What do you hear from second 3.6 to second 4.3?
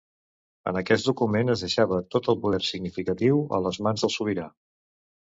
les mans del